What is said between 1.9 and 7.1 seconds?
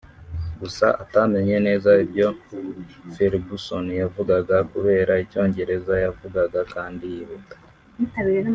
ibyo Ferguson yavugaga kubera icyongereza yavugaga kandi